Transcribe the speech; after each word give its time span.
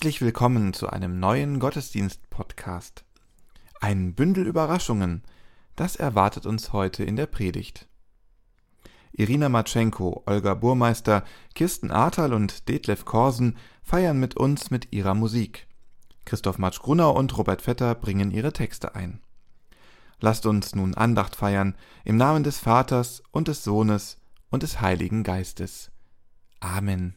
Herzlich 0.00 0.22
willkommen 0.22 0.72
zu 0.72 0.88
einem 0.88 1.20
neuen 1.20 1.58
Gottesdienst-Podcast. 1.58 3.04
Ein 3.82 4.14
Bündel 4.14 4.46
Überraschungen, 4.46 5.22
das 5.76 5.94
erwartet 5.94 6.46
uns 6.46 6.72
heute 6.72 7.04
in 7.04 7.16
der 7.16 7.26
Predigt. 7.26 7.86
Irina 9.12 9.50
Matschenko, 9.50 10.22
Olga 10.24 10.54
Burmeister, 10.54 11.22
Kirsten 11.54 11.90
Ahrtal 11.90 12.32
und 12.32 12.66
Detlef 12.70 13.04
Korsen 13.04 13.58
feiern 13.82 14.18
mit 14.18 14.38
uns 14.38 14.70
mit 14.70 14.90
ihrer 14.90 15.12
Musik. 15.12 15.66
Christoph 16.24 16.56
Matsch-Grunau 16.56 17.10
und 17.14 17.36
Robert 17.36 17.60
Vetter 17.60 17.94
bringen 17.94 18.30
ihre 18.30 18.54
Texte 18.54 18.94
ein. 18.94 19.20
Lasst 20.18 20.46
uns 20.46 20.74
nun 20.74 20.94
Andacht 20.94 21.36
feiern 21.36 21.76
im 22.06 22.16
Namen 22.16 22.42
des 22.42 22.58
Vaters 22.58 23.22
und 23.32 23.48
des 23.48 23.64
Sohnes 23.64 24.16
und 24.48 24.62
des 24.62 24.80
Heiligen 24.80 25.24
Geistes. 25.24 25.90
Amen. 26.58 27.16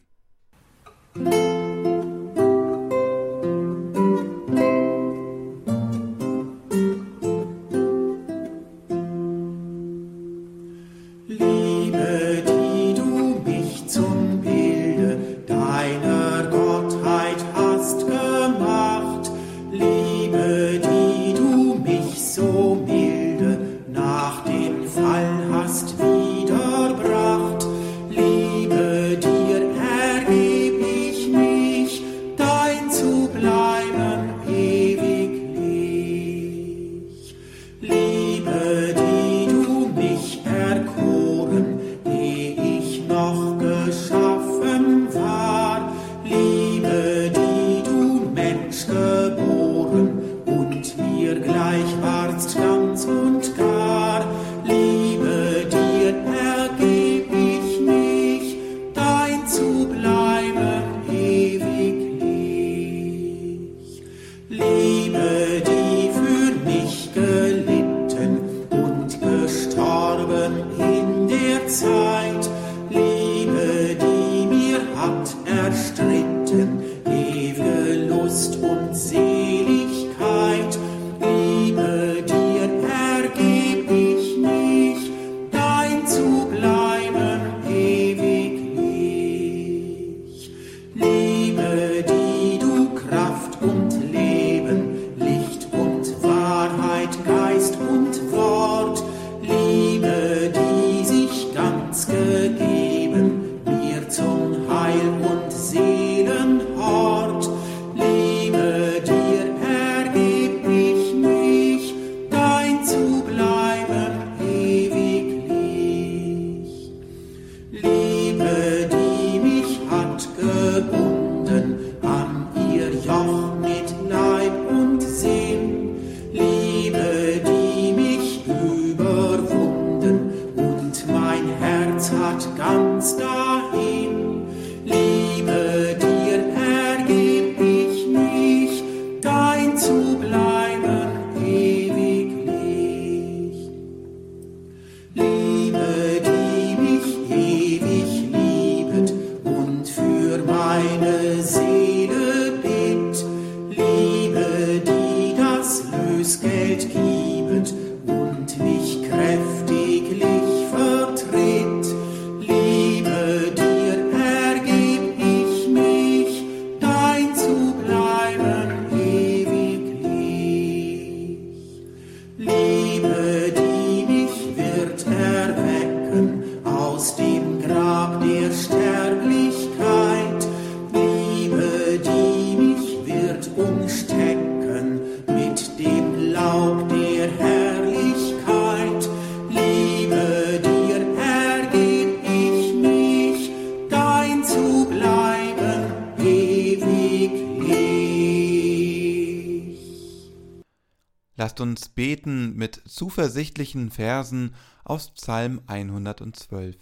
Lasst 201.44 201.60
uns 201.60 201.90
beten 201.90 202.56
mit 202.56 202.80
zuversichtlichen 202.86 203.90
Versen 203.90 204.54
aus 204.82 205.10
Psalm 205.10 205.60
112. 205.66 206.74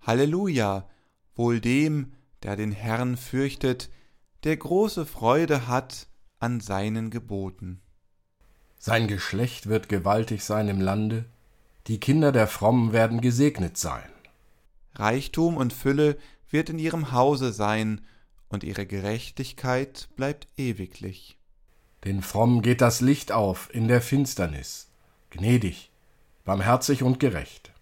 Halleluja, 0.00 0.88
wohl 1.34 1.60
dem, 1.60 2.14
der 2.42 2.56
den 2.56 2.72
Herrn 2.72 3.18
fürchtet, 3.18 3.90
der 4.44 4.56
große 4.56 5.04
Freude 5.04 5.68
hat 5.68 6.06
an 6.38 6.60
seinen 6.60 7.10
Geboten. 7.10 7.82
Sein 8.78 9.06
Geschlecht 9.06 9.66
wird 9.66 9.90
gewaltig 9.90 10.42
sein 10.42 10.68
im 10.68 10.80
Lande, 10.80 11.26
die 11.88 12.00
Kinder 12.00 12.32
der 12.32 12.46
Frommen 12.46 12.94
werden 12.94 13.20
gesegnet 13.20 13.76
sein. 13.76 14.08
Reichtum 14.94 15.58
und 15.58 15.74
Fülle 15.74 16.16
wird 16.48 16.70
in 16.70 16.78
ihrem 16.78 17.12
Hause 17.12 17.52
sein, 17.52 18.00
und 18.48 18.64
ihre 18.64 18.86
Gerechtigkeit 18.86 20.08
bleibt 20.16 20.48
ewiglich. 20.56 21.37
Den 22.04 22.22
Frommen 22.22 22.62
geht 22.62 22.80
das 22.80 23.00
Licht 23.00 23.32
auf 23.32 23.72
in 23.74 23.88
der 23.88 24.00
Finsternis, 24.00 24.90
gnädig, 25.30 25.90
barmherzig 26.44 27.02
und 27.02 27.18
gerecht. 27.18 27.72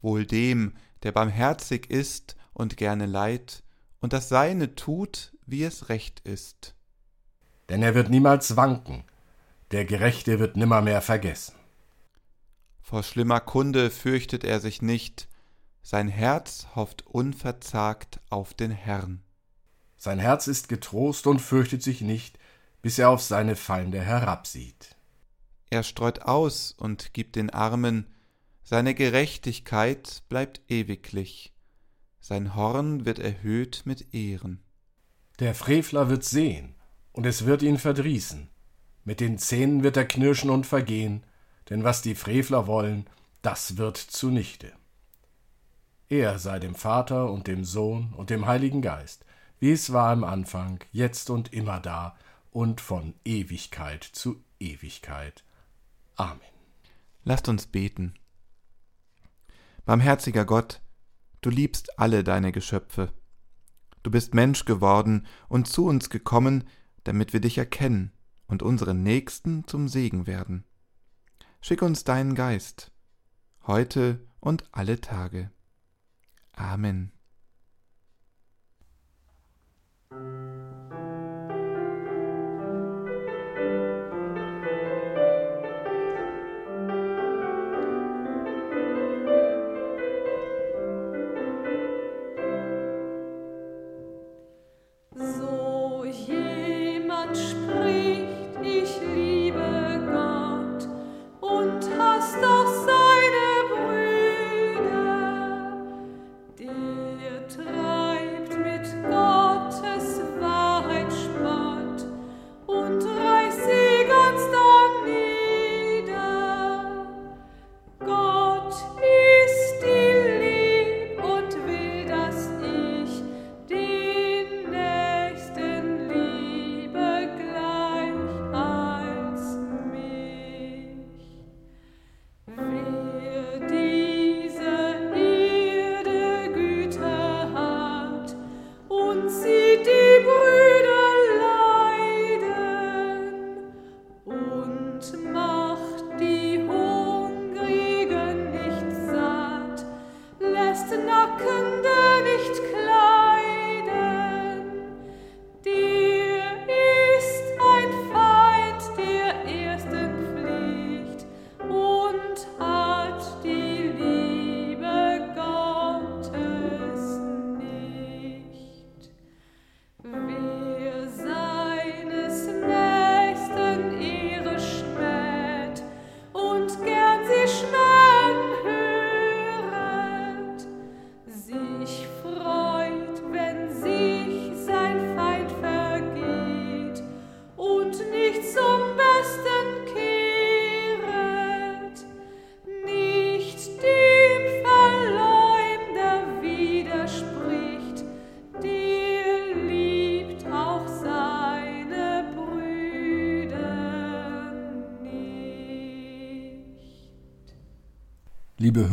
Wohl 0.00 0.24
dem, 0.24 0.74
der 1.02 1.12
barmherzig 1.12 1.90
ist 1.90 2.36
und 2.52 2.76
gerne 2.76 3.06
leid, 3.06 3.62
und 4.00 4.12
das 4.12 4.28
Seine 4.28 4.74
tut, 4.74 5.32
wie 5.46 5.64
es 5.64 5.88
recht 5.88 6.20
ist. 6.20 6.74
Denn 7.68 7.82
er 7.82 7.94
wird 7.94 8.08
niemals 8.08 8.56
wanken, 8.56 9.04
der 9.72 9.84
Gerechte 9.84 10.38
wird 10.38 10.56
nimmermehr 10.56 11.02
vergessen. 11.02 11.54
Vor 12.80 13.02
schlimmer 13.02 13.40
Kunde 13.40 13.90
fürchtet 13.90 14.44
er 14.44 14.60
sich 14.60 14.80
nicht, 14.80 15.28
sein 15.82 16.08
Herz 16.08 16.68
hofft 16.74 17.06
unverzagt 17.06 18.20
auf 18.30 18.54
den 18.54 18.70
Herrn. 18.70 19.22
Sein 19.96 20.18
Herz 20.18 20.46
ist 20.46 20.68
getrost 20.68 21.26
und 21.26 21.40
fürchtet 21.40 21.82
sich 21.82 22.00
nicht, 22.00 22.38
bis 22.86 23.00
er 23.00 23.10
auf 23.10 23.20
seine 23.20 23.56
Feinde 23.56 24.00
herabsieht. 24.00 24.94
Er 25.70 25.82
streut 25.82 26.22
aus 26.22 26.70
und 26.70 27.14
gibt 27.14 27.34
den 27.34 27.50
Armen, 27.50 28.06
seine 28.62 28.94
Gerechtigkeit 28.94 30.22
bleibt 30.28 30.60
ewiglich, 30.68 31.52
sein 32.20 32.54
Horn 32.54 33.04
wird 33.04 33.18
erhöht 33.18 33.82
mit 33.86 34.14
Ehren. 34.14 34.62
Der 35.40 35.56
Frevler 35.56 36.10
wird 36.10 36.22
sehen, 36.22 36.76
und 37.10 37.26
es 37.26 37.44
wird 37.44 37.62
ihn 37.62 37.76
verdrießen. 37.76 38.50
Mit 39.02 39.18
den 39.18 39.36
Zähnen 39.38 39.82
wird 39.82 39.96
er 39.96 40.04
knirschen 40.04 40.50
und 40.50 40.64
vergehen, 40.64 41.24
denn 41.68 41.82
was 41.82 42.02
die 42.02 42.14
Frevler 42.14 42.68
wollen, 42.68 43.10
das 43.42 43.78
wird 43.78 43.96
zunichte. 43.96 44.70
Er 46.08 46.38
sei 46.38 46.60
dem 46.60 46.76
Vater 46.76 47.32
und 47.32 47.48
dem 47.48 47.64
Sohn 47.64 48.14
und 48.16 48.30
dem 48.30 48.46
Heiligen 48.46 48.80
Geist, 48.80 49.24
wie 49.58 49.72
es 49.72 49.92
war 49.92 50.12
im 50.12 50.22
Anfang, 50.22 50.78
jetzt 50.92 51.30
und 51.30 51.52
immer 51.52 51.80
da 51.80 52.16
und 52.56 52.80
von 52.80 53.12
Ewigkeit 53.22 54.02
zu 54.02 54.42
Ewigkeit. 54.58 55.44
Amen. 56.14 56.40
Lasst 57.22 57.50
uns 57.50 57.66
beten. 57.66 58.14
Barmherziger 59.84 60.46
Gott, 60.46 60.80
du 61.42 61.50
liebst 61.50 61.98
alle 61.98 62.24
deine 62.24 62.52
Geschöpfe. 62.52 63.12
Du 64.02 64.10
bist 64.10 64.32
Mensch 64.32 64.64
geworden 64.64 65.26
und 65.50 65.68
zu 65.68 65.84
uns 65.84 66.08
gekommen, 66.08 66.64
damit 67.04 67.34
wir 67.34 67.40
dich 67.40 67.58
erkennen 67.58 68.10
und 68.46 68.62
unseren 68.62 69.02
Nächsten 69.02 69.68
zum 69.68 69.86
Segen 69.86 70.26
werden. 70.26 70.64
Schick 71.60 71.82
uns 71.82 72.04
deinen 72.04 72.34
Geist, 72.34 72.90
heute 73.66 74.26
und 74.40 74.64
alle 74.72 75.02
Tage. 75.02 75.50
Amen. 76.52 77.12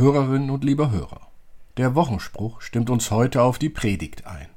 Hörerinnen 0.03 0.49
und 0.49 0.65
lieber 0.65 0.91
Hörer, 0.91 1.31
der 1.77 1.95
Wochenspruch 1.95 2.59
stimmt 2.59 2.89
uns 2.89 3.09
heute 3.09 3.41
auf 3.41 3.57
die 3.57 3.69
Predigt 3.69 4.27
ein. 4.27 4.49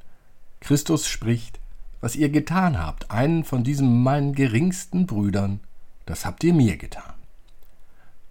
Christus 0.59 1.07
spricht, 1.07 1.61
was 2.00 2.17
ihr 2.17 2.31
getan 2.31 2.76
habt, 2.76 3.12
einen 3.12 3.45
von 3.45 3.62
diesen 3.62 4.03
meinen 4.03 4.35
geringsten 4.35 5.07
Brüdern, 5.07 5.61
das 6.05 6.26
habt 6.26 6.43
ihr 6.43 6.53
mir 6.53 6.76
getan. 6.76 7.15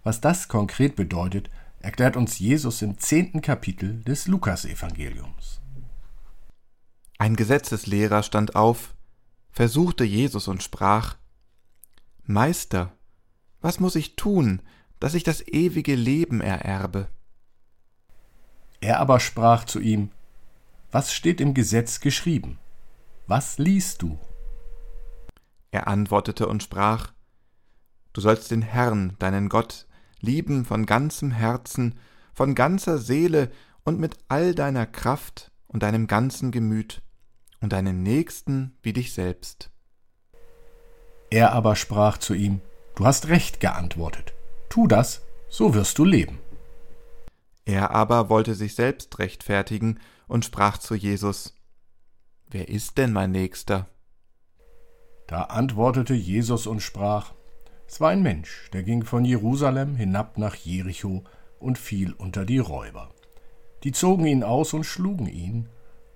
Was 0.02 0.20
das 0.20 0.48
konkret 0.48 0.94
bedeutet, 0.94 1.48
erklärt 1.80 2.18
uns 2.18 2.38
Jesus 2.38 2.82
im 2.82 2.98
zehnten 2.98 3.40
Kapitel 3.40 4.02
des 4.02 4.26
Lukasevangeliums. 4.26 5.62
Ein 7.16 7.34
Gesetzeslehrer 7.34 8.24
stand 8.24 8.56
auf, 8.56 8.94
versuchte 9.52 10.04
Jesus 10.04 10.48
und 10.48 10.62
sprach 10.62 11.16
Meister, 12.24 12.92
was 13.62 13.80
muss 13.80 13.96
ich 13.96 14.16
tun, 14.16 14.60
dass 15.00 15.14
ich 15.14 15.22
das 15.22 15.46
ewige 15.46 15.94
Leben 15.94 16.40
ererbe. 16.40 17.08
Er 18.80 19.00
aber 19.00 19.20
sprach 19.20 19.64
zu 19.64 19.80
ihm, 19.80 20.10
Was 20.90 21.12
steht 21.12 21.40
im 21.40 21.54
Gesetz 21.54 22.00
geschrieben? 22.00 22.58
Was 23.26 23.58
liest 23.58 24.02
du? 24.02 24.18
Er 25.70 25.88
antwortete 25.88 26.46
und 26.46 26.62
sprach, 26.62 27.12
Du 28.12 28.20
sollst 28.20 28.50
den 28.50 28.62
Herrn, 28.62 29.14
deinen 29.18 29.48
Gott, 29.48 29.86
lieben 30.20 30.64
von 30.64 30.86
ganzem 30.86 31.32
Herzen, 31.32 31.98
von 32.32 32.54
ganzer 32.54 32.98
Seele 32.98 33.50
und 33.84 34.00
mit 34.00 34.16
all 34.28 34.54
deiner 34.54 34.86
Kraft 34.86 35.50
und 35.66 35.82
deinem 35.82 36.06
ganzen 36.06 36.50
Gemüt 36.50 37.02
und 37.60 37.72
deinen 37.72 38.02
Nächsten 38.02 38.76
wie 38.82 38.92
dich 38.92 39.12
selbst. 39.12 39.70
Er 41.30 41.52
aber 41.52 41.76
sprach 41.76 42.18
zu 42.18 42.34
ihm, 42.34 42.60
Du 42.94 43.04
hast 43.04 43.28
recht 43.28 43.60
geantwortet. 43.60 44.35
Tu 44.76 44.86
das, 44.86 45.22
so 45.48 45.72
wirst 45.72 45.96
du 45.96 46.04
leben. 46.04 46.38
Er 47.64 47.92
aber 47.92 48.28
wollte 48.28 48.54
sich 48.54 48.74
selbst 48.74 49.18
rechtfertigen 49.18 50.00
und 50.28 50.44
sprach 50.44 50.76
zu 50.76 50.94
Jesus, 50.94 51.54
Wer 52.50 52.68
ist 52.68 52.98
denn 52.98 53.10
mein 53.10 53.30
Nächster? 53.30 53.88
Da 55.28 55.44
antwortete 55.44 56.12
Jesus 56.12 56.66
und 56.66 56.80
sprach, 56.80 57.32
Es 57.88 58.02
war 58.02 58.10
ein 58.10 58.22
Mensch, 58.22 58.68
der 58.74 58.82
ging 58.82 59.06
von 59.06 59.24
Jerusalem 59.24 59.96
hinab 59.96 60.36
nach 60.36 60.56
Jericho 60.56 61.24
und 61.58 61.78
fiel 61.78 62.12
unter 62.12 62.44
die 62.44 62.58
Räuber. 62.58 63.14
Die 63.82 63.92
zogen 63.92 64.26
ihn 64.26 64.42
aus 64.42 64.74
und 64.74 64.84
schlugen 64.84 65.26
ihn 65.26 65.70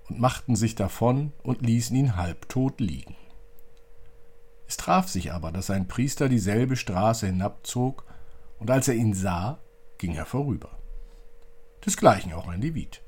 und 0.07 0.19
machten 0.19 0.55
sich 0.55 0.75
davon 0.75 1.33
und 1.41 1.63
ließen 1.63 1.95
ihn 1.95 2.15
halbtot 2.15 2.79
liegen. 2.79 3.15
Es 4.67 4.77
traf 4.77 5.07
sich 5.07 5.33
aber, 5.33 5.51
dass 5.51 5.71
ein 5.71 5.87
Priester 5.87 6.29
dieselbe 6.29 6.75
Straße 6.75 7.25
hinabzog 7.25 8.05
und 8.61 8.69
als 8.69 8.87
er 8.87 8.93
ihn 8.93 9.15
sah, 9.15 9.57
ging 9.97 10.13
er 10.13 10.27
vorüber. 10.27 10.77
Desgleichen 11.83 12.31
auch 12.31 12.47
ein 12.47 12.61
Levit. 12.61 13.01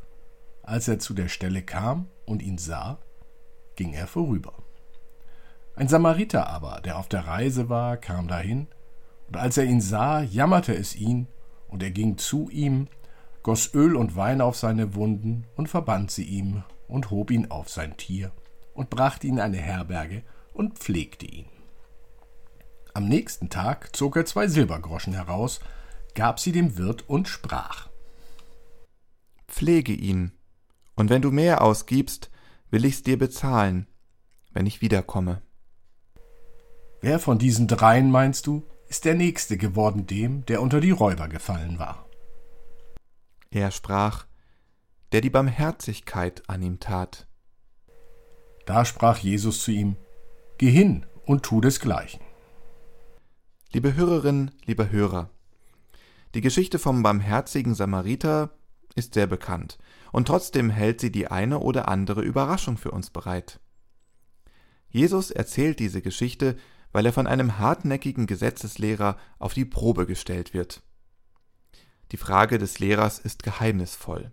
Als 0.64 0.88
er 0.88 0.98
zu 0.98 1.14
der 1.14 1.28
Stelle 1.28 1.62
kam 1.62 2.08
und 2.26 2.42
ihn 2.42 2.58
sah, 2.58 2.98
ging 3.76 3.94
er 3.94 4.08
vorüber. 4.08 4.54
Ein 5.76 5.88
Samariter 5.88 6.48
aber, 6.48 6.82
der 6.82 6.98
auf 6.98 7.08
der 7.08 7.28
Reise 7.28 7.70
war, 7.70 7.98
kam 7.98 8.28
dahin, 8.28 8.68
und 9.28 9.38
als 9.38 9.58
er 9.58 9.66
ihn 9.66 9.80
sah, 9.80 10.24
jammerte 10.24 10.74
es 10.74 10.96
ihn, 10.96 11.28
und 11.68 11.84
er 11.84 11.92
ging 11.92 12.18
zu 12.18 12.50
ihm, 12.50 12.88
goss 13.44 13.76
Öl 13.76 13.96
und 13.96 14.16
Wein 14.16 14.42
auf 14.42 14.56
seine 14.56 14.96
Wunden 14.96 15.46
und 15.56 15.70
verband 15.70 16.10
sie 16.10 16.26
ihm 16.26 16.64
und 16.88 17.12
hob 17.12 17.30
ihn 17.30 17.52
auf 17.52 17.70
sein 17.70 17.96
Tier 17.98 18.32
und 18.74 18.90
brachte 18.90 19.28
ihn 19.28 19.36
in 19.36 19.42
eine 19.42 19.58
Herberge 19.58 20.24
und 20.54 20.80
pflegte 20.80 21.28
ihn. 21.28 21.46
Am 22.94 23.08
nächsten 23.08 23.50
Tag 23.50 23.96
zog 23.96 24.16
er 24.16 24.26
zwei 24.26 24.48
Silbergroschen 24.48 25.14
heraus, 25.14 25.60
gab 26.14 26.40
sie 26.40 26.52
dem 26.52 26.78
Wirt 26.78 27.10
und 27.10 27.28
sprach 27.28 27.90
Pflege 29.48 29.94
ihn, 29.94 30.32
und 30.96 31.10
wenn 31.10 31.22
du 31.22 31.32
mehr 31.32 31.62
ausgibst, 31.62 32.30
will 32.70 32.86
ich's 32.86 33.04
dir 33.04 33.18
bezahlen. 33.18 33.88
wenn 34.56 34.68
ich 34.68 34.82
wiederkomme. 34.82 35.42
Wer 37.02 37.20
von 37.20 37.40
diesen 37.40 37.68
dreien, 37.68 38.12
meinst 38.12 38.46
du, 38.48 38.66
ist 38.88 39.06
der 39.06 39.16
Nächste 39.16 39.58
geworden 39.58 40.06
dem, 40.06 40.46
der 40.46 40.62
unter 40.62 40.80
die 40.80 40.92
Räuber 40.92 41.28
gefallen 41.28 41.80
war? 41.80 42.08
Er 43.50 43.72
sprach, 43.72 44.26
der 45.12 45.22
die 45.22 45.32
Barmherzigkeit 45.32 46.44
an 46.48 46.62
ihm 46.62 46.80
tat. 46.80 47.28
Da 48.66 48.86
sprach 48.86 49.18
Jesus 49.18 49.64
zu 49.64 49.72
ihm, 49.72 49.96
Geh 50.58 50.70
hin 50.70 51.06
und 51.26 51.44
tu 51.44 51.62
desgleichen. 51.62 52.22
Liebe 53.76 53.96
Hörerin, 53.96 54.52
lieber 54.66 54.92
Hörer, 54.92 55.32
die 56.36 56.42
Geschichte 56.42 56.78
vom 56.78 57.02
barmherzigen 57.02 57.74
Samariter 57.74 58.52
ist 58.94 59.16
sehr 59.16 59.26
bekannt, 59.26 59.80
und 60.12 60.28
trotzdem 60.28 60.70
hält 60.70 61.02
sie 61.02 61.12
die 61.12 61.30
eine 61.30 61.58
oder 61.58 61.88
andere 61.88 62.22
Überraschung 62.22 62.78
für 62.78 62.92
uns 62.92 63.10
bereit. 63.10 63.60
Jesus 64.90 65.32
erzählt 65.32 65.80
diese 65.80 66.04
Geschichte, 66.04 66.56
weil 66.92 67.08
er 67.08 67.14
von 67.14 67.26
einem 67.26 67.58
hartnäckigen 67.58 68.28
Gesetzeslehrer 68.28 69.18
auf 69.40 69.56
die 69.56 69.66
Probe 69.66 70.06
gestellt 70.06 70.54
wird. 70.54 70.84
Die 72.12 72.18
Frage 72.18 72.60
des 72.60 72.78
Lehrers 72.78 73.18
ist 73.18 73.42
geheimnisvoll. 73.42 74.32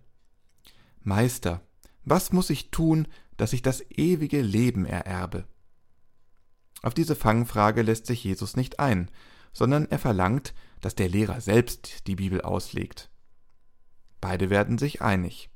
Meister, 1.01 1.61
was 2.05 2.31
muss 2.31 2.51
ich 2.51 2.69
tun, 2.69 3.07
dass 3.37 3.53
ich 3.53 3.63
das 3.63 3.83
ewige 3.89 4.43
Leben 4.43 4.85
ererbe? 4.85 5.45
Auf 6.81 6.93
diese 6.93 7.15
Fangfrage 7.15 7.81
lässt 7.81 8.05
sich 8.05 8.23
Jesus 8.23 8.55
nicht 8.55 8.79
ein, 8.79 9.09
sondern 9.53 9.85
er 9.89 9.99
verlangt, 9.99 10.53
dass 10.79 10.95
der 10.95 11.09
Lehrer 11.09 11.41
selbst 11.41 12.07
die 12.07 12.15
Bibel 12.15 12.41
auslegt. 12.41 13.09
Beide 14.19 14.49
werden 14.49 14.77
sich 14.77 15.01
einig. 15.01 15.49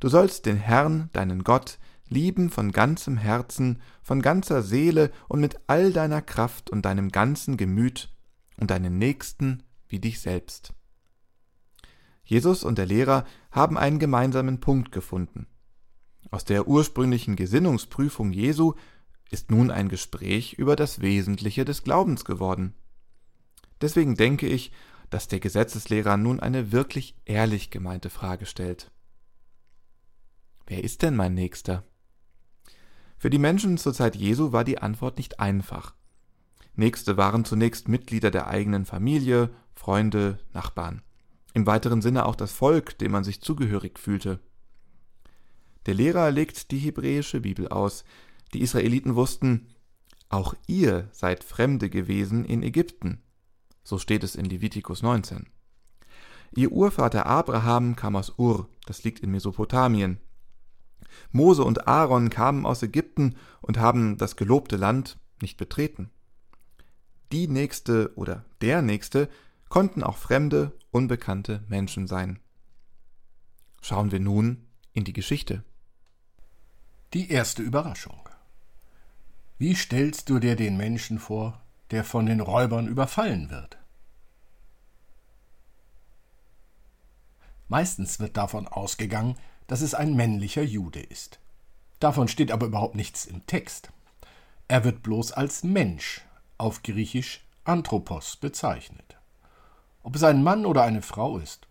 Du 0.00 0.08
sollst 0.08 0.46
den 0.46 0.56
Herrn, 0.56 1.10
deinen 1.12 1.44
Gott, 1.44 1.78
lieben 2.08 2.50
von 2.50 2.72
ganzem 2.72 3.16
Herzen, 3.16 3.80
von 4.02 4.22
ganzer 4.22 4.62
Seele 4.62 5.10
und 5.28 5.40
mit 5.40 5.58
all 5.66 5.92
deiner 5.92 6.22
Kraft 6.22 6.70
und 6.70 6.82
deinem 6.82 7.10
ganzen 7.10 7.56
Gemüt 7.56 8.14
und 8.58 8.70
deinen 8.70 8.98
Nächsten 8.98 9.62
wie 9.88 9.98
dich 9.98 10.20
selbst. 10.20 10.72
Jesus 12.24 12.64
und 12.64 12.78
der 12.78 12.86
Lehrer 12.86 13.24
haben 13.50 13.78
einen 13.78 13.98
gemeinsamen 13.98 14.60
Punkt 14.60 14.92
gefunden. 14.92 15.46
Aus 16.30 16.44
der 16.44 16.66
ursprünglichen 16.66 17.36
Gesinnungsprüfung 17.36 18.32
Jesu 18.32 18.74
ist 19.30 19.50
nun 19.50 19.70
ein 19.70 19.88
Gespräch 19.88 20.54
über 20.54 20.76
das 20.76 21.00
Wesentliche 21.00 21.64
des 21.64 21.82
Glaubens 21.82 22.24
geworden. 22.24 22.74
Deswegen 23.80 24.14
denke 24.14 24.46
ich, 24.46 24.72
dass 25.10 25.28
der 25.28 25.40
Gesetzeslehrer 25.40 26.16
nun 26.16 26.40
eine 26.40 26.72
wirklich 26.72 27.16
ehrlich 27.24 27.70
gemeinte 27.70 28.10
Frage 28.10 28.46
stellt. 28.46 28.90
Wer 30.66 30.82
ist 30.82 31.02
denn 31.02 31.14
mein 31.14 31.34
Nächster? 31.34 31.84
Für 33.18 33.30
die 33.30 33.38
Menschen 33.38 33.78
zur 33.78 33.94
Zeit 33.94 34.16
Jesu 34.16 34.52
war 34.52 34.64
die 34.64 34.78
Antwort 34.78 35.18
nicht 35.18 35.40
einfach. 35.40 35.94
Nächste 36.74 37.16
waren 37.16 37.44
zunächst 37.44 37.88
Mitglieder 37.88 38.30
der 38.30 38.48
eigenen 38.48 38.84
Familie, 38.84 39.50
Freunde, 39.74 40.38
Nachbarn. 40.52 41.02
Im 41.54 41.66
weiteren 41.66 42.02
Sinne 42.02 42.26
auch 42.26 42.36
das 42.36 42.52
Volk, 42.52 42.98
dem 42.98 43.12
man 43.12 43.24
sich 43.24 43.40
zugehörig 43.40 43.98
fühlte. 43.98 44.40
Der 45.86 45.94
Lehrer 45.94 46.30
legt 46.30 46.70
die 46.70 46.78
hebräische 46.78 47.40
Bibel 47.40 47.68
aus. 47.68 48.04
Die 48.54 48.60
Israeliten 48.60 49.14
wussten, 49.14 49.68
auch 50.28 50.54
ihr 50.66 51.08
seid 51.12 51.44
Fremde 51.44 51.90
gewesen 51.90 52.44
in 52.44 52.62
Ägypten. 52.62 53.22
So 53.84 53.98
steht 53.98 54.24
es 54.24 54.34
in 54.34 54.46
Levitikus 54.46 55.02
19. 55.02 55.46
Ihr 56.54 56.72
Urvater 56.72 57.26
Abraham 57.26 57.96
kam 57.96 58.16
aus 58.16 58.38
Ur, 58.38 58.68
das 58.86 59.04
liegt 59.04 59.20
in 59.20 59.30
Mesopotamien. 59.30 60.18
Mose 61.30 61.64
und 61.64 61.86
Aaron 61.86 62.30
kamen 62.30 62.66
aus 62.66 62.82
Ägypten 62.82 63.36
und 63.60 63.78
haben 63.78 64.16
das 64.16 64.36
gelobte 64.36 64.76
Land 64.76 65.18
nicht 65.40 65.56
betreten. 65.56 66.10
Die 67.32 67.48
Nächste 67.48 68.12
oder 68.16 68.44
der 68.60 68.82
Nächste 68.82 69.28
konnten 69.68 70.02
auch 70.02 70.16
fremde, 70.16 70.72
unbekannte 70.90 71.64
Menschen 71.68 72.06
sein. 72.06 72.38
Schauen 73.82 74.12
wir 74.12 74.20
nun 74.20 74.66
in 74.92 75.04
die 75.04 75.12
Geschichte. 75.12 75.64
Die 77.12 77.30
erste 77.30 77.62
Überraschung. 77.62 78.25
Wie 79.58 79.74
stellst 79.74 80.28
du 80.28 80.38
dir 80.38 80.54
den 80.54 80.76
Menschen 80.76 81.18
vor, 81.18 81.62
der 81.90 82.04
von 82.04 82.26
den 82.26 82.40
Räubern 82.40 82.86
überfallen 82.86 83.48
wird? 83.48 83.78
Meistens 87.68 88.20
wird 88.20 88.36
davon 88.36 88.68
ausgegangen, 88.68 89.36
dass 89.66 89.80
es 89.80 89.94
ein 89.94 90.14
männlicher 90.14 90.62
Jude 90.62 91.00
ist. 91.00 91.40
Davon 92.00 92.28
steht 92.28 92.52
aber 92.52 92.66
überhaupt 92.66 92.96
nichts 92.96 93.24
im 93.24 93.46
Text. 93.46 93.90
Er 94.68 94.84
wird 94.84 95.02
bloß 95.02 95.32
als 95.32 95.64
Mensch, 95.64 96.20
auf 96.58 96.82
Griechisch 96.82 97.42
Anthropos, 97.64 98.36
bezeichnet. 98.36 99.16
Ob 100.02 100.16
es 100.16 100.22
ein 100.22 100.42
Mann 100.42 100.66
oder 100.66 100.82
eine 100.82 101.00
Frau 101.00 101.38
ist, 101.38 101.66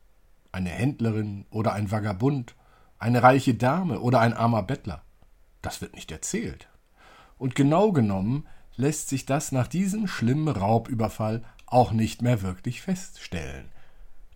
eine 0.52 0.72
Händlerin 0.72 1.46
oder 1.52 1.74
ein 1.74 1.92
Vagabund, 1.92 2.56
eine 2.98 3.22
reiche 3.22 3.54
Dame 3.54 4.00
oder 4.00 4.22
ein 4.22 4.34
armer 4.34 4.64
Bettler, 4.64 5.04
das 5.62 5.82
wird 5.82 5.94
nicht 5.94 6.12
erzählt. 6.12 6.68
Und 7.38 7.56
genau 7.56 7.92
genommen 7.92 8.48
lässt 8.76 9.10
sich 9.10 9.26
das 9.26 9.52
nach 9.52 9.68
diesem 9.68 10.08
schlimmen 10.08 10.48
Raubüberfall 10.48 11.44
auch 11.66 11.92
nicht 11.92 12.22
mehr 12.22 12.42
wirklich 12.42 12.82
feststellen. 12.82 13.70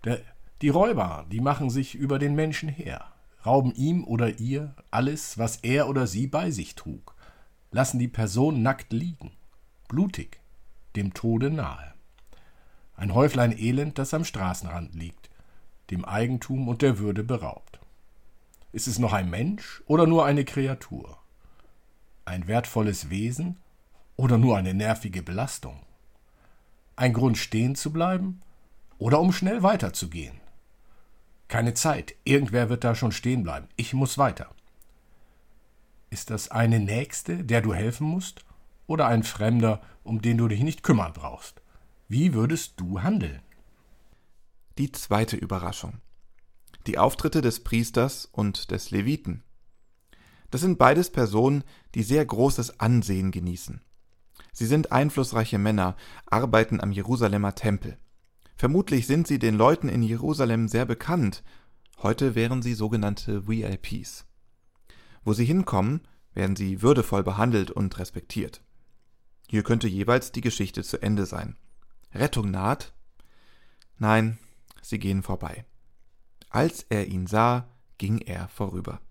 Der, 0.03 0.19
die 0.61 0.69
Räuber, 0.69 1.25
die 1.31 1.41
machen 1.41 1.69
sich 1.69 1.95
über 1.95 2.19
den 2.19 2.35
Menschen 2.35 2.69
her 2.69 3.05
rauben 3.45 3.73
ihm 3.75 4.03
oder 4.03 4.39
ihr 4.39 4.75
alles, 4.91 5.37
was 5.37 5.57
er 5.57 5.87
oder 5.89 6.07
sie 6.07 6.27
bei 6.27 6.51
sich 6.51 6.75
trug, 6.75 7.15
lassen 7.71 7.99
die 7.99 8.07
Person 8.07 8.61
nackt 8.61 8.91
liegen, 8.91 9.31
blutig, 9.87 10.39
dem 10.95 11.13
Tode 11.13 11.49
nahe. 11.49 11.93
Ein 12.95 13.13
Häuflein 13.13 13.57
Elend, 13.57 13.97
das 13.97 14.13
am 14.13 14.25
Straßenrand 14.25 14.93
liegt, 14.93 15.29
dem 15.89 16.03
Eigentum 16.03 16.67
und 16.67 16.81
der 16.81 16.99
Würde 16.99 17.23
beraubt. 17.23 17.79
Ist 18.71 18.87
es 18.87 18.99
noch 18.99 19.13
ein 19.13 19.29
Mensch 19.29 19.81
oder 19.87 20.05
nur 20.05 20.25
eine 20.25 20.45
Kreatur? 20.45 21.17
Ein 22.29 22.45
wertvolles 22.45 23.09
Wesen 23.09 23.57
oder 24.15 24.37
nur 24.37 24.55
eine 24.55 24.75
nervige 24.75 25.23
Belastung? 25.23 25.79
Ein 26.95 27.11
Grund 27.11 27.39
stehen 27.39 27.73
zu 27.73 27.91
bleiben 27.91 28.41
oder 28.99 29.19
um 29.19 29.31
schnell 29.31 29.63
weiterzugehen? 29.63 30.39
Keine 31.47 31.73
Zeit. 31.73 32.13
Irgendwer 32.25 32.69
wird 32.69 32.83
da 32.83 32.93
schon 32.93 33.11
stehen 33.11 33.41
bleiben. 33.41 33.67
Ich 33.77 33.95
muss 33.95 34.19
weiter. 34.19 34.51
Ist 36.11 36.29
das 36.29 36.51
eine 36.51 36.79
Nächste, 36.79 37.43
der 37.43 37.63
du 37.63 37.73
helfen 37.73 38.05
musst? 38.05 38.45
Oder 38.85 39.07
ein 39.07 39.23
Fremder, 39.23 39.81
um 40.03 40.21
den 40.21 40.37
du 40.37 40.47
dich 40.47 40.61
nicht 40.61 40.83
kümmern 40.83 41.13
brauchst? 41.13 41.63
Wie 42.09 42.35
würdest 42.35 42.73
du 42.79 43.01
handeln? 43.01 43.41
Die 44.77 44.91
zweite 44.91 45.35
Überraschung. 45.35 45.99
Die 46.85 46.99
Auftritte 46.99 47.41
des 47.41 47.63
Priesters 47.63 48.25
und 48.31 48.69
des 48.69 48.91
Leviten. 48.91 49.41
Das 50.51 50.61
sind 50.61 50.77
beides 50.77 51.09
Personen, 51.11 51.63
die 51.95 52.03
sehr 52.03 52.25
großes 52.25 52.79
Ansehen 52.79 53.31
genießen. 53.31 53.81
Sie 54.51 54.65
sind 54.65 54.91
einflussreiche 54.91 55.57
Männer, 55.57 55.95
arbeiten 56.25 56.81
am 56.81 56.91
Jerusalemer 56.91 57.55
Tempel. 57.55 57.97
Vermutlich 58.55 59.07
sind 59.07 59.27
sie 59.27 59.39
den 59.39 59.55
Leuten 59.55 59.87
in 59.89 60.03
Jerusalem 60.03 60.67
sehr 60.67 60.85
bekannt. 60.85 61.43
Heute 61.99 62.35
wären 62.35 62.61
sie 62.61 62.73
sogenannte 62.73 63.47
VIPs. 63.47 64.25
Wo 65.23 65.33
sie 65.33 65.45
hinkommen, 65.45 66.01
werden 66.33 66.55
sie 66.55 66.81
würdevoll 66.81 67.23
behandelt 67.23 67.71
und 67.71 67.97
respektiert. 67.99 68.61
Hier 69.47 69.63
könnte 69.63 69.87
jeweils 69.87 70.31
die 70.31 70.41
Geschichte 70.41 70.83
zu 70.83 71.01
Ende 71.01 71.25
sein. 71.25 71.57
Rettung 72.13 72.51
naht? 72.51 72.93
Nein, 73.97 74.37
sie 74.81 74.99
gehen 74.99 75.23
vorbei. 75.23 75.65
Als 76.49 76.83
er 76.89 77.07
ihn 77.07 77.27
sah, 77.27 77.67
ging 77.97 78.19
er 78.19 78.47
vorüber. 78.49 79.01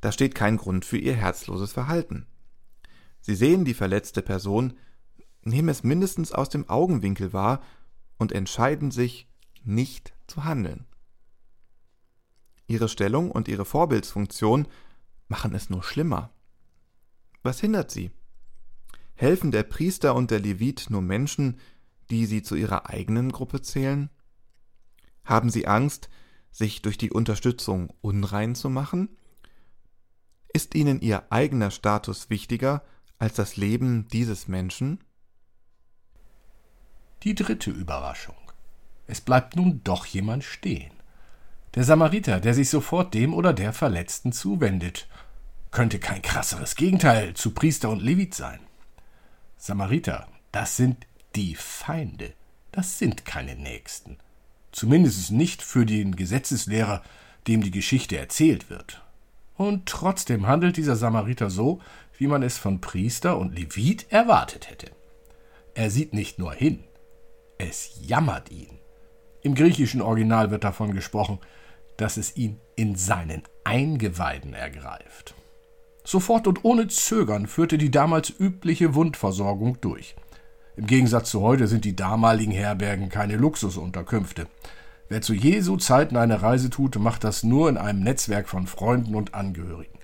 Da 0.00 0.12
steht 0.12 0.34
kein 0.34 0.56
Grund 0.56 0.84
für 0.84 0.98
ihr 0.98 1.14
herzloses 1.14 1.72
Verhalten. 1.72 2.26
Sie 3.20 3.34
sehen 3.34 3.64
die 3.64 3.74
verletzte 3.74 4.22
Person, 4.22 4.74
nehmen 5.42 5.68
es 5.68 5.82
mindestens 5.82 6.32
aus 6.32 6.48
dem 6.48 6.68
Augenwinkel 6.68 7.32
wahr 7.32 7.62
und 8.16 8.32
entscheiden 8.32 8.90
sich, 8.90 9.28
nicht 9.64 10.14
zu 10.26 10.44
handeln. 10.44 10.86
Ihre 12.66 12.88
Stellung 12.88 13.30
und 13.30 13.48
ihre 13.48 13.64
Vorbildsfunktion 13.64 14.68
machen 15.26 15.54
es 15.54 15.70
nur 15.70 15.82
schlimmer. 15.82 16.30
Was 17.42 17.60
hindert 17.60 17.90
sie? 17.90 18.10
Helfen 19.14 19.50
der 19.50 19.62
Priester 19.62 20.14
und 20.14 20.30
der 20.30 20.40
Levit 20.40 20.90
nur 20.90 21.02
Menschen, 21.02 21.58
die 22.10 22.26
sie 22.26 22.42
zu 22.42 22.54
ihrer 22.54 22.88
eigenen 22.88 23.32
Gruppe 23.32 23.62
zählen? 23.62 24.10
Haben 25.24 25.50
sie 25.50 25.66
Angst, 25.66 26.08
sich 26.50 26.82
durch 26.82 26.98
die 26.98 27.10
Unterstützung 27.10 27.92
unrein 28.00 28.54
zu 28.54 28.70
machen? 28.70 29.17
Ist 30.52 30.74
ihnen 30.74 31.00
ihr 31.00 31.24
eigener 31.30 31.70
Status 31.70 32.30
wichtiger 32.30 32.82
als 33.18 33.34
das 33.34 33.56
Leben 33.56 34.08
dieses 34.08 34.48
Menschen? 34.48 35.04
Die 37.22 37.34
dritte 37.34 37.70
Überraschung. 37.70 38.36
Es 39.06 39.20
bleibt 39.20 39.56
nun 39.56 39.82
doch 39.84 40.06
jemand 40.06 40.44
stehen. 40.44 40.92
Der 41.74 41.84
Samariter, 41.84 42.40
der 42.40 42.54
sich 42.54 42.70
sofort 42.70 43.14
dem 43.14 43.34
oder 43.34 43.52
der 43.52 43.72
Verletzten 43.72 44.32
zuwendet. 44.32 45.08
könnte 45.70 45.98
kein 45.98 46.22
krasseres 46.22 46.76
Gegenteil 46.76 47.34
zu 47.34 47.52
Priester 47.52 47.90
und 47.90 48.02
Levit 48.02 48.34
sein. 48.34 48.60
Samariter, 49.58 50.26
das 50.50 50.76
sind 50.76 51.06
die 51.36 51.54
Feinde, 51.54 52.32
das 52.72 52.98
sind 52.98 53.26
keine 53.26 53.54
Nächsten. 53.54 54.16
Zumindest 54.72 55.30
nicht 55.30 55.62
für 55.62 55.84
den 55.84 56.16
Gesetzeslehrer, 56.16 57.02
dem 57.46 57.62
die 57.62 57.70
Geschichte 57.70 58.16
erzählt 58.16 58.70
wird. 58.70 59.02
Und 59.58 59.86
trotzdem 59.86 60.46
handelt 60.46 60.76
dieser 60.76 60.96
Samariter 60.96 61.50
so, 61.50 61.80
wie 62.16 62.28
man 62.28 62.42
es 62.42 62.56
von 62.56 62.80
Priester 62.80 63.36
und 63.36 63.54
Levit 63.54 64.06
erwartet 64.08 64.70
hätte. 64.70 64.90
Er 65.74 65.90
sieht 65.90 66.14
nicht 66.14 66.38
nur 66.38 66.54
hin, 66.54 66.84
es 67.58 67.98
jammert 68.00 68.50
ihn. 68.52 68.78
Im 69.42 69.56
griechischen 69.56 70.00
Original 70.00 70.52
wird 70.52 70.62
davon 70.62 70.94
gesprochen, 70.94 71.40
dass 71.96 72.16
es 72.16 72.36
ihn 72.36 72.60
in 72.76 72.94
seinen 72.94 73.42
Eingeweiden 73.64 74.54
ergreift. 74.54 75.34
Sofort 76.04 76.46
und 76.46 76.64
ohne 76.64 76.86
Zögern 76.86 77.48
führte 77.48 77.78
die 77.78 77.90
damals 77.90 78.30
übliche 78.30 78.94
Wundversorgung 78.94 79.80
durch. 79.80 80.14
Im 80.76 80.86
Gegensatz 80.86 81.30
zu 81.30 81.40
heute 81.40 81.66
sind 81.66 81.84
die 81.84 81.96
damaligen 81.96 82.52
Herbergen 82.52 83.08
keine 83.08 83.36
Luxusunterkünfte. 83.36 84.46
Wer 85.10 85.22
zu 85.22 85.32
Jesu 85.32 85.78
Zeiten 85.78 86.18
eine 86.18 86.42
Reise 86.42 86.68
tut, 86.68 86.98
macht 86.98 87.24
das 87.24 87.42
nur 87.42 87.70
in 87.70 87.78
einem 87.78 88.02
Netzwerk 88.02 88.46
von 88.46 88.66
Freunden 88.66 89.14
und 89.14 89.32
Angehörigen. 89.34 89.98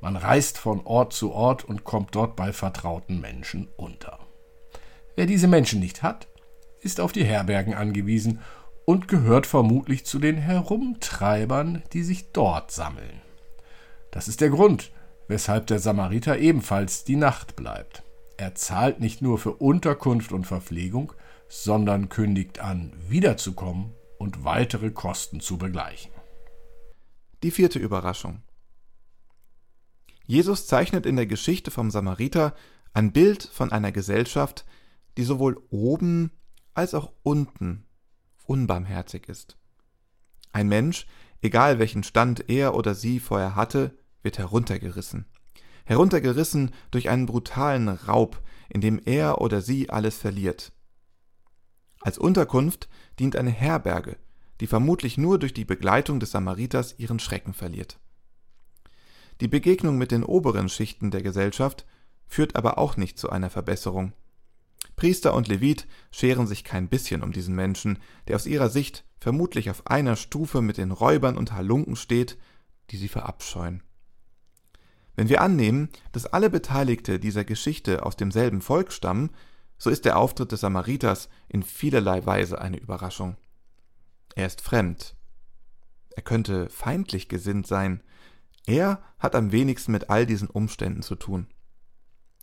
Man 0.00 0.16
reist 0.16 0.56
von 0.56 0.80
Ort 0.86 1.12
zu 1.12 1.32
Ort 1.32 1.64
und 1.64 1.84
kommt 1.84 2.14
dort 2.14 2.36
bei 2.36 2.54
vertrauten 2.54 3.20
Menschen 3.20 3.68
unter. 3.76 4.18
Wer 5.14 5.26
diese 5.26 5.46
Menschen 5.46 5.80
nicht 5.80 6.02
hat, 6.02 6.26
ist 6.80 7.00
auf 7.00 7.12
die 7.12 7.24
Herbergen 7.24 7.74
angewiesen 7.74 8.40
und 8.86 9.08
gehört 9.08 9.46
vermutlich 9.46 10.06
zu 10.06 10.18
den 10.18 10.38
Herumtreibern, 10.38 11.82
die 11.92 12.02
sich 12.02 12.32
dort 12.32 12.70
sammeln. 12.70 13.20
Das 14.10 14.26
ist 14.26 14.40
der 14.40 14.50
Grund, 14.50 14.90
weshalb 15.28 15.66
der 15.66 15.80
Samariter 15.80 16.38
ebenfalls 16.38 17.04
die 17.04 17.16
Nacht 17.16 17.56
bleibt. 17.56 18.04
Er 18.38 18.54
zahlt 18.54 19.00
nicht 19.00 19.20
nur 19.20 19.38
für 19.38 19.52
Unterkunft 19.52 20.32
und 20.32 20.46
Verpflegung, 20.46 21.12
sondern 21.48 22.08
kündigt 22.08 22.60
an, 22.60 22.92
wiederzukommen 23.08 23.92
und 24.18 24.44
weitere 24.44 24.90
Kosten 24.90 25.40
zu 25.40 25.58
begleichen. 25.58 26.12
Die 27.42 27.50
vierte 27.50 27.78
Überraschung. 27.78 28.42
Jesus 30.26 30.66
zeichnet 30.66 31.06
in 31.06 31.16
der 31.16 31.26
Geschichte 31.26 31.70
vom 31.70 31.90
Samariter 31.90 32.54
ein 32.92 33.12
Bild 33.12 33.44
von 33.44 33.72
einer 33.72 33.92
Gesellschaft, 33.92 34.64
die 35.16 35.24
sowohl 35.24 35.62
oben 35.70 36.32
als 36.74 36.94
auch 36.94 37.12
unten 37.22 37.86
unbarmherzig 38.44 39.28
ist. 39.28 39.56
Ein 40.52 40.68
Mensch, 40.68 41.06
egal 41.42 41.78
welchen 41.78 42.02
Stand 42.02 42.48
er 42.48 42.74
oder 42.74 42.94
sie 42.94 43.20
vorher 43.20 43.54
hatte, 43.54 43.96
wird 44.22 44.38
heruntergerissen. 44.38 45.26
Heruntergerissen 45.84 46.72
durch 46.90 47.08
einen 47.08 47.26
brutalen 47.26 47.88
Raub, 47.88 48.42
in 48.68 48.80
dem 48.80 48.98
er 49.04 49.40
oder 49.40 49.60
sie 49.60 49.90
alles 49.90 50.16
verliert. 50.16 50.72
Als 52.06 52.18
Unterkunft 52.18 52.88
dient 53.18 53.34
eine 53.34 53.50
Herberge, 53.50 54.16
die 54.60 54.68
vermutlich 54.68 55.18
nur 55.18 55.40
durch 55.40 55.52
die 55.52 55.64
Begleitung 55.64 56.20
des 56.20 56.30
Samariters 56.30 56.94
ihren 56.98 57.18
Schrecken 57.18 57.52
verliert. 57.52 57.98
Die 59.40 59.48
Begegnung 59.48 59.98
mit 59.98 60.12
den 60.12 60.22
oberen 60.22 60.68
Schichten 60.68 61.10
der 61.10 61.22
Gesellschaft 61.22 61.84
führt 62.28 62.54
aber 62.54 62.78
auch 62.78 62.96
nicht 62.96 63.18
zu 63.18 63.30
einer 63.30 63.50
Verbesserung. 63.50 64.12
Priester 64.94 65.34
und 65.34 65.48
Levit 65.48 65.88
scheren 66.12 66.46
sich 66.46 66.62
kein 66.62 66.86
bisschen 66.86 67.24
um 67.24 67.32
diesen 67.32 67.56
Menschen, 67.56 67.98
der 68.28 68.36
aus 68.36 68.46
ihrer 68.46 68.68
Sicht 68.68 69.02
vermutlich 69.18 69.68
auf 69.68 69.88
einer 69.88 70.14
Stufe 70.14 70.62
mit 70.62 70.76
den 70.76 70.92
Räubern 70.92 71.36
und 71.36 71.54
Halunken 71.54 71.96
steht, 71.96 72.38
die 72.92 72.98
sie 72.98 73.08
verabscheuen. 73.08 73.82
Wenn 75.16 75.28
wir 75.28 75.40
annehmen, 75.40 75.88
dass 76.12 76.26
alle 76.26 76.50
Beteiligte 76.50 77.18
dieser 77.18 77.42
Geschichte 77.42 78.06
aus 78.06 78.16
demselben 78.16 78.60
Volk 78.60 78.92
stammen, 78.92 79.30
so 79.78 79.90
ist 79.90 80.04
der 80.04 80.18
Auftritt 80.18 80.52
des 80.52 80.60
Samariters 80.60 81.28
in 81.48 81.62
vielerlei 81.62 82.24
Weise 82.24 82.60
eine 82.60 82.78
Überraschung. 82.78 83.36
Er 84.34 84.46
ist 84.46 84.60
fremd. 84.60 85.16
Er 86.10 86.22
könnte 86.22 86.68
feindlich 86.70 87.28
gesinnt 87.28 87.66
sein. 87.66 88.02
Er 88.66 89.02
hat 89.18 89.34
am 89.34 89.52
wenigsten 89.52 89.92
mit 89.92 90.10
all 90.10 90.26
diesen 90.26 90.48
Umständen 90.48 91.02
zu 91.02 91.14
tun. 91.14 91.46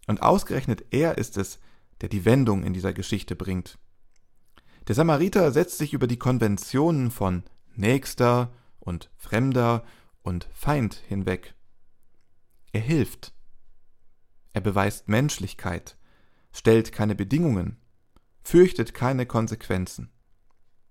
Und 0.08 0.22
ausgerechnet 0.22 0.86
er 0.92 1.18
ist 1.18 1.38
es, 1.38 1.60
der 2.02 2.10
die 2.10 2.26
Wendung 2.26 2.64
in 2.64 2.74
dieser 2.74 2.94
Geschichte 2.94 3.36
bringt. 3.36 3.80
Der 4.88 4.96
Samariter 4.96 5.52
setzt 5.52 5.78
sich 5.78 5.94
über 5.94 6.08
die 6.08 6.20
Konventionen 6.20 7.10
von 7.10 7.44
Nächster 7.76 8.52
und 8.80 9.10
Fremder 9.16 9.84
und 10.22 10.50
Feind 10.54 10.96
hinweg. 11.08 11.56
Er 12.74 12.82
hilft. 12.82 13.34
Er 14.52 14.62
beweist 14.62 15.08
Menschlichkeit, 15.08 15.98
stellt 16.54 16.92
keine 16.92 17.16
Bedingungen, 17.16 17.78
fürchtet 18.44 18.94
keine 18.94 19.26
Konsequenzen. 19.26 20.12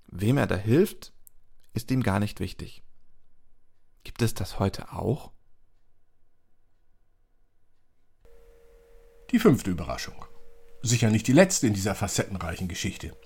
Wem 0.09 0.37
er 0.37 0.47
da 0.47 0.57
hilft, 0.57 1.15
ist 1.73 1.91
ihm 1.91 2.03
gar 2.03 2.21
nicht 2.21 2.41
wichtig. 2.41 2.83
Gibt 4.05 4.21
es 4.21 4.35
das 4.35 4.59
heute 4.59 4.93
auch? 4.93 5.33
Die 9.31 9.39
fünfte 9.39 9.71
Überraschung. 9.71 10.27
Sicher 10.83 11.11
nicht 11.11 11.27
die 11.27 11.33
letzte 11.33 11.69
in 11.69 11.75
dieser 11.75 11.95
facettenreichen 11.95 12.69
Geschichte. 12.69 13.17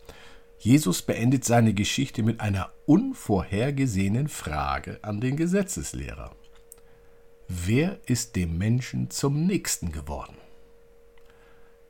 Jesus 0.58 1.02
beendet 1.02 1.44
seine 1.44 1.74
Geschichte 1.74 2.22
mit 2.22 2.40
einer 2.40 2.72
unvorhergesehenen 2.86 4.28
Frage 4.28 5.02
an 5.02 5.20
den 5.20 5.36
Gesetzeslehrer. 5.36 6.36
Wer 7.48 8.00
ist 8.08 8.36
dem 8.36 8.58
Menschen 8.58 9.10
zum 9.10 9.46
Nächsten 9.46 9.92
geworden? 9.92 10.36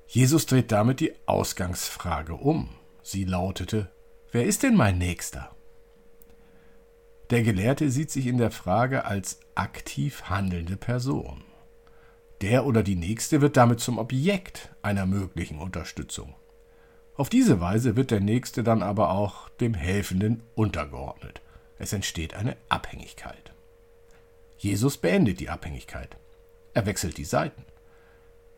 Jesus 0.06 0.46
dreht 0.46 0.72
damit 0.72 1.00
die 1.00 1.12
Ausgangsfrage 1.26 2.34
um. 2.34 2.70
Sie 3.02 3.24
lautete, 3.24 3.90
wer 4.32 4.44
ist 4.44 4.62
denn 4.62 4.74
mein 4.74 4.98
Nächster? 4.98 5.50
Der 7.30 7.42
Gelehrte 7.42 7.90
sieht 7.90 8.10
sich 8.10 8.26
in 8.26 8.38
der 8.38 8.52
Frage 8.52 9.04
als 9.04 9.40
aktiv 9.56 10.24
handelnde 10.24 10.76
Person. 10.76 11.42
Der 12.40 12.66
oder 12.66 12.82
die 12.82 12.96
Nächste 12.96 13.40
wird 13.40 13.56
damit 13.56 13.80
zum 13.80 13.98
Objekt 13.98 14.70
einer 14.82 15.06
möglichen 15.06 15.58
Unterstützung. 15.58 16.34
Auf 17.16 17.28
diese 17.28 17.60
Weise 17.60 17.96
wird 17.96 18.10
der 18.10 18.20
Nächste 18.20 18.62
dann 18.62 18.82
aber 18.82 19.10
auch 19.10 19.48
dem 19.48 19.74
Helfenden 19.74 20.42
untergeordnet. 20.54 21.40
Es 21.78 21.92
entsteht 21.92 22.34
eine 22.34 22.56
Abhängigkeit. 22.68 23.52
Jesus 24.58 24.98
beendet 24.98 25.40
die 25.40 25.48
Abhängigkeit. 25.48 26.16
Er 26.74 26.86
wechselt 26.86 27.16
die 27.16 27.24
Seiten. 27.24 27.64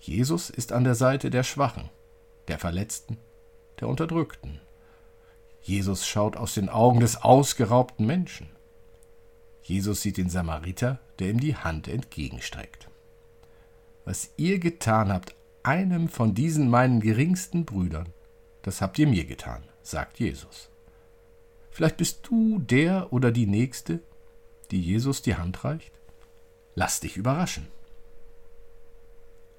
Jesus 0.00 0.50
ist 0.50 0.72
an 0.72 0.84
der 0.84 0.94
Seite 0.94 1.30
der 1.30 1.42
Schwachen, 1.42 1.90
der 2.46 2.58
Verletzten, 2.58 3.18
der 3.80 3.88
Unterdrückten. 3.88 4.60
Jesus 5.60 6.06
schaut 6.06 6.36
aus 6.36 6.54
den 6.54 6.68
Augen 6.68 7.00
des 7.00 7.16
ausgeraubten 7.16 8.06
Menschen. 8.06 8.48
Jesus 9.62 10.00
sieht 10.00 10.16
den 10.16 10.30
Samariter, 10.30 10.98
der 11.18 11.30
ihm 11.30 11.40
die 11.40 11.56
Hand 11.56 11.88
entgegenstreckt. 11.88 12.88
Was 14.04 14.30
ihr 14.36 14.58
getan 14.58 15.12
habt, 15.12 15.34
einem 15.62 16.08
von 16.08 16.34
diesen 16.34 16.70
meinen 16.70 17.00
geringsten 17.00 17.66
Brüdern, 17.66 18.08
das 18.62 18.80
habt 18.80 18.98
ihr 18.98 19.06
mir 19.06 19.26
getan, 19.26 19.62
sagt 19.82 20.18
Jesus. 20.18 20.70
Vielleicht 21.70 21.98
bist 21.98 22.26
du 22.28 22.58
der 22.58 23.12
oder 23.12 23.30
die 23.30 23.46
Nächste, 23.46 24.00
die 24.70 24.80
Jesus 24.80 25.22
die 25.22 25.36
Hand 25.36 25.64
reicht? 25.64 25.92
Lass 26.74 27.00
dich 27.00 27.16
überraschen. 27.16 27.68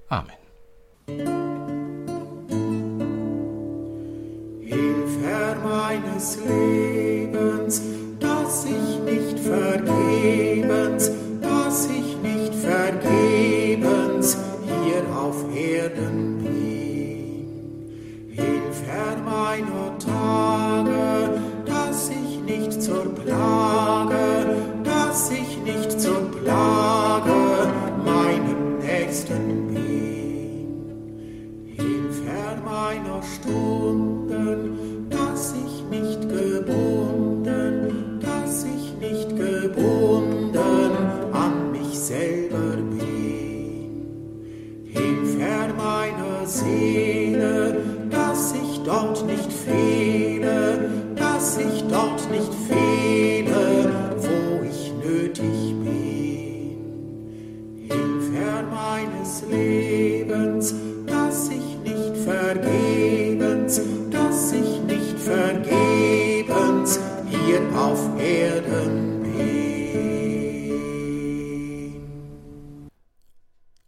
Amen. 0.10 0.34
Hilf, 4.62 5.12
Herr 5.24 5.56
meines 5.64 6.38
Lebens, 6.48 7.82
dass 8.20 8.66
ich 8.66 9.00
nicht 9.06 9.40
vergebens, 9.40 11.12
dass 11.42 11.88
ich 11.88 12.18
nicht 12.24 12.56
vergebens 12.56 14.38
hier 14.66 15.04
auf 15.16 15.46
Erden 15.56 16.38
bin. 16.44 17.50
Hilf, 18.36 18.84
Herr 18.88 19.18
meiner 19.18 19.98
Tage, 20.00 20.19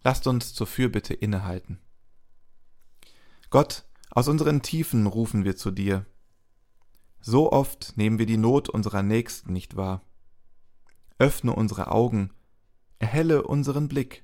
Lasst 0.04 0.28
uns 0.28 0.54
zur 0.54 0.68
Fürbitte 0.68 1.14
innehalten. 1.14 1.80
Gott, 3.50 3.86
aus 4.10 4.28
unseren 4.28 4.62
Tiefen 4.62 5.08
rufen 5.08 5.46
wir 5.46 5.56
zu 5.56 5.72
dir. 5.72 6.06
So 7.20 7.52
oft 7.52 7.94
nehmen 7.98 8.18
wir 8.18 8.26
die 8.26 8.38
Not 8.38 8.70
unserer 8.70 9.04
Nächsten 9.04 9.54
nicht 9.54 9.76
wahr. 9.76 10.02
Öffne 11.20 11.54
unsere 11.54 11.92
Augen, 11.92 12.32
erhelle 12.98 13.44
unseren 13.44 13.88
Blick, 13.88 14.24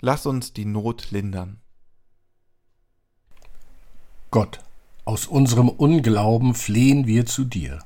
lass 0.00 0.26
uns 0.26 0.52
die 0.52 0.64
Not 0.64 1.12
lindern. 1.12 1.60
Gott, 4.32 4.58
aus 5.04 5.26
unserem 5.26 5.68
Unglauben 5.68 6.54
flehen 6.54 7.06
wir 7.06 7.26
zu 7.26 7.44
dir. 7.44 7.78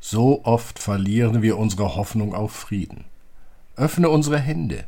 So 0.00 0.44
oft 0.44 0.80
verlieren 0.80 1.42
wir 1.42 1.56
unsere 1.56 1.94
Hoffnung 1.94 2.34
auf 2.34 2.52
Frieden. 2.52 3.04
Öffne 3.76 4.08
unsere 4.08 4.38
Hände, 4.38 4.86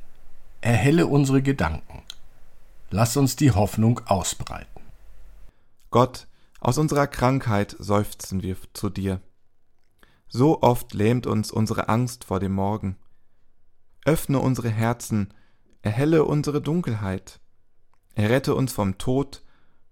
erhelle 0.60 1.06
unsere 1.06 1.42
Gedanken. 1.42 2.02
Lass 2.90 3.16
uns 3.16 3.36
die 3.36 3.50
Hoffnung 3.50 4.00
ausbreiten. 4.06 4.82
Gott, 5.90 6.28
aus 6.60 6.78
unserer 6.78 7.06
Krankheit 7.06 7.76
seufzen 7.78 8.42
wir 8.42 8.56
zu 8.72 8.90
dir. 8.90 9.20
So 10.28 10.62
oft 10.62 10.94
lähmt 10.94 11.26
uns 11.26 11.50
unsere 11.50 11.88
Angst 11.88 12.24
vor 12.24 12.40
dem 12.40 12.52
Morgen. 12.52 12.96
Öffne 14.04 14.40
unsere 14.40 14.70
Herzen, 14.70 15.32
erhelle 15.82 16.24
unsere 16.24 16.60
Dunkelheit, 16.60 17.40
errette 18.14 18.54
uns 18.54 18.72
vom 18.72 18.98
Tod 18.98 19.42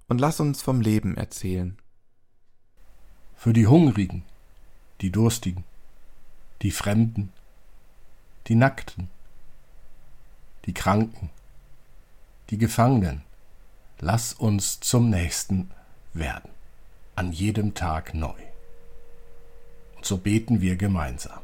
und 0.08 0.20
lass 0.20 0.40
uns 0.40 0.62
vom 0.62 0.80
Leben 0.80 1.16
erzählen. 1.16 1.76
Für 3.36 3.52
die 3.52 3.66
Hungrigen, 3.66 4.24
die 5.00 5.10
Durstigen, 5.10 5.64
die 6.62 6.70
Fremden, 6.70 7.32
die 8.46 8.54
Nackten, 8.54 9.08
die 10.66 10.74
Kranken, 10.74 11.30
die 12.50 12.58
Gefangenen, 12.58 13.22
lass 14.00 14.32
uns 14.32 14.80
zum 14.80 15.10
Nächsten 15.10 15.70
werden, 16.12 16.50
an 17.16 17.32
jedem 17.32 17.74
Tag 17.74 18.14
neu. 18.14 18.34
Und 19.96 20.04
so 20.04 20.18
beten 20.18 20.60
wir 20.60 20.76
gemeinsam. 20.76 21.40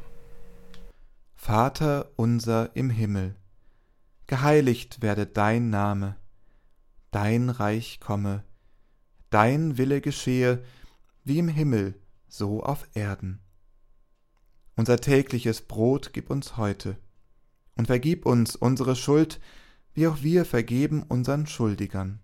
Vater 1.35 2.11
unser 2.17 2.75
im 2.77 2.91
Himmel, 2.91 3.35
geheiligt 4.27 5.03
werde 5.03 5.27
dein 5.27 5.71
Name, 5.71 6.17
dein 7.11 7.51
Reich 7.51 7.99
komme, 8.01 8.45
dein 9.31 9.79
Wille 9.79 10.01
geschehe, 10.01 10.63
wie 11.25 11.39
im 11.39 11.49
Himmel, 11.49 11.95
so 12.29 12.63
auf 12.63 12.87
Erden. 12.95 13.41
Unser 14.77 14.99
tägliches 14.99 15.63
Brot 15.63 16.13
gib 16.13 16.31
uns 16.31 16.57
heute, 16.57 16.97
und 17.81 17.87
vergib 17.87 18.27
uns 18.27 18.57
unsere 18.57 18.95
Schuld, 18.95 19.41
wie 19.95 20.07
auch 20.07 20.21
wir 20.21 20.45
vergeben 20.45 21.03
unseren 21.03 21.47
Schuldigern. 21.47 22.21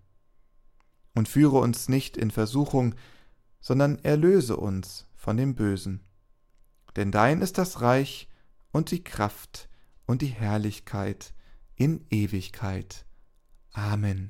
Und 1.15 1.27
führe 1.27 1.57
uns 1.57 1.89
nicht 1.89 2.15
in 2.15 2.29
Versuchung, 2.29 2.93
sondern 3.59 3.97
erlöse 4.03 4.55
uns 4.55 5.07
von 5.15 5.35
dem 5.35 5.55
Bösen. 5.55 6.03
Denn 6.95 7.11
dein 7.11 7.41
ist 7.41 7.57
das 7.57 7.81
Reich 7.81 8.29
und 8.71 8.91
die 8.91 9.03
Kraft 9.03 9.67
und 10.05 10.21
die 10.21 10.27
Herrlichkeit 10.27 11.33
in 11.73 12.05
Ewigkeit. 12.11 13.07
Amen. 13.73 14.29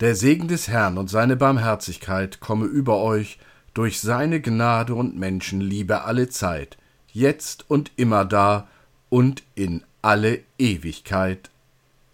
Der 0.00 0.16
Segen 0.16 0.48
des 0.48 0.68
Herrn 0.68 0.98
und 0.98 1.08
seine 1.08 1.36
Barmherzigkeit 1.36 2.40
komme 2.40 2.66
über 2.66 2.98
euch 2.98 3.38
durch 3.72 4.00
seine 4.00 4.42
Gnade 4.42 4.94
und 4.94 5.16
Menschenliebe 5.16 6.02
alle 6.02 6.28
Zeit, 6.28 6.76
jetzt 7.06 7.70
und 7.70 7.92
immer 7.96 8.26
da 8.26 8.68
und 9.08 9.42
in 9.54 9.82
alle 10.02 10.42
Ewigkeit. 10.58 11.50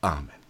Amen. 0.01 0.44